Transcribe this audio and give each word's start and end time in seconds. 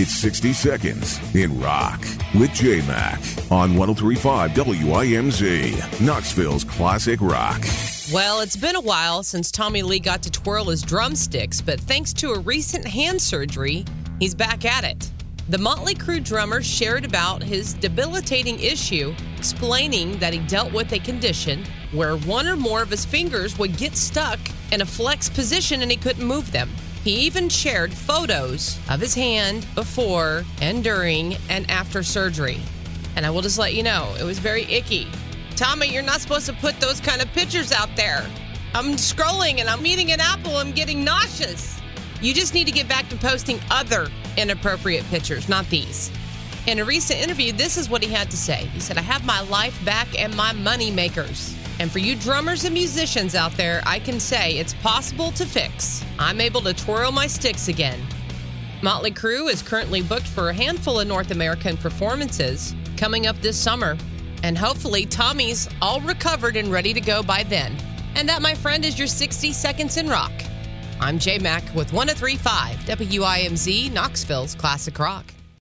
It's 0.00 0.14
60 0.14 0.52
Seconds 0.52 1.18
in 1.34 1.60
Rock 1.60 2.00
with 2.38 2.52
J 2.52 2.86
Mac 2.86 3.18
on 3.50 3.76
1035 3.76 4.52
WIMZ, 4.52 6.00
Knoxville's 6.00 6.62
classic 6.62 7.20
rock. 7.20 7.60
Well, 8.12 8.40
it's 8.40 8.54
been 8.54 8.76
a 8.76 8.80
while 8.80 9.24
since 9.24 9.50
Tommy 9.50 9.82
Lee 9.82 9.98
got 9.98 10.22
to 10.22 10.30
twirl 10.30 10.66
his 10.66 10.82
drumsticks, 10.82 11.60
but 11.60 11.80
thanks 11.80 12.12
to 12.12 12.30
a 12.30 12.38
recent 12.38 12.86
hand 12.86 13.20
surgery, 13.20 13.84
he's 14.20 14.36
back 14.36 14.64
at 14.64 14.84
it. 14.84 15.10
The 15.48 15.58
Motley 15.58 15.96
Crue 15.96 16.22
drummer 16.22 16.62
shared 16.62 17.04
about 17.04 17.42
his 17.42 17.74
debilitating 17.74 18.60
issue, 18.60 19.12
explaining 19.36 20.16
that 20.20 20.32
he 20.32 20.38
dealt 20.46 20.72
with 20.72 20.92
a 20.92 21.00
condition 21.00 21.64
where 21.90 22.16
one 22.18 22.46
or 22.46 22.56
more 22.56 22.82
of 22.82 22.90
his 22.90 23.04
fingers 23.04 23.58
would 23.58 23.76
get 23.76 23.96
stuck 23.96 24.38
in 24.70 24.80
a 24.80 24.86
flex 24.86 25.28
position 25.28 25.82
and 25.82 25.90
he 25.90 25.96
couldn't 25.96 26.24
move 26.24 26.52
them. 26.52 26.70
He 27.08 27.20
even 27.20 27.48
shared 27.48 27.94
photos 27.94 28.78
of 28.90 29.00
his 29.00 29.14
hand 29.14 29.66
before 29.74 30.44
and 30.60 30.84
during 30.84 31.38
and 31.48 31.70
after 31.70 32.02
surgery. 32.02 32.60
And 33.16 33.24
I 33.24 33.30
will 33.30 33.40
just 33.40 33.58
let 33.58 33.72
you 33.72 33.82
know, 33.82 34.14
it 34.20 34.24
was 34.24 34.38
very 34.38 34.64
icky. 34.64 35.08
Tommy, 35.56 35.86
you're 35.86 36.02
not 36.02 36.20
supposed 36.20 36.44
to 36.44 36.52
put 36.52 36.78
those 36.80 37.00
kind 37.00 37.22
of 37.22 37.32
pictures 37.32 37.72
out 37.72 37.88
there. 37.96 38.28
I'm 38.74 38.96
scrolling 38.96 39.58
and 39.58 39.70
I'm 39.70 39.86
eating 39.86 40.12
an 40.12 40.20
apple. 40.20 40.58
I'm 40.58 40.72
getting 40.72 41.02
nauseous. 41.02 41.80
You 42.20 42.34
just 42.34 42.52
need 42.52 42.66
to 42.66 42.72
get 42.72 42.90
back 42.90 43.08
to 43.08 43.16
posting 43.16 43.58
other 43.70 44.08
inappropriate 44.36 45.06
pictures, 45.06 45.48
not 45.48 45.66
these. 45.70 46.12
In 46.66 46.78
a 46.78 46.84
recent 46.84 47.22
interview, 47.22 47.52
this 47.52 47.78
is 47.78 47.88
what 47.88 48.02
he 48.02 48.12
had 48.12 48.30
to 48.32 48.36
say. 48.36 48.66
He 48.74 48.80
said, 48.80 48.98
I 48.98 49.00
have 49.00 49.24
my 49.24 49.40
life 49.48 49.82
back 49.82 50.08
and 50.18 50.36
my 50.36 50.52
money 50.52 50.90
makers. 50.90 51.56
And 51.78 51.90
for 51.90 52.00
you 52.00 52.16
drummers 52.16 52.64
and 52.64 52.74
musicians 52.74 53.34
out 53.34 53.52
there, 53.52 53.82
I 53.86 53.98
can 53.98 54.18
say 54.18 54.58
it's 54.58 54.74
possible 54.74 55.30
to 55.32 55.46
fix. 55.46 56.04
I'm 56.18 56.40
able 56.40 56.60
to 56.62 56.74
twirl 56.74 57.12
my 57.12 57.26
sticks 57.26 57.68
again. 57.68 58.00
Motley 58.82 59.10
Crue 59.10 59.50
is 59.50 59.62
currently 59.62 60.02
booked 60.02 60.26
for 60.26 60.50
a 60.50 60.54
handful 60.54 61.00
of 61.00 61.08
North 61.08 61.30
American 61.30 61.76
performances 61.76 62.74
coming 62.96 63.26
up 63.26 63.36
this 63.40 63.56
summer. 63.56 63.96
And 64.42 64.56
hopefully, 64.56 65.04
Tommy's 65.04 65.68
all 65.82 66.00
recovered 66.00 66.56
and 66.56 66.70
ready 66.70 66.94
to 66.94 67.00
go 67.00 67.22
by 67.22 67.42
then. 67.42 67.76
And 68.14 68.28
that, 68.28 68.42
my 68.42 68.54
friend, 68.54 68.84
is 68.84 68.98
your 68.98 69.08
60 69.08 69.52
Seconds 69.52 69.96
in 69.96 70.08
Rock. 70.08 70.32
I'm 71.00 71.18
J 71.18 71.38
Mac 71.38 71.62
with 71.74 71.92
1035 71.92 72.76
WIMZ, 72.78 73.92
Knoxville's 73.92 74.54
Classic 74.54 74.96
Rock. 74.98 75.24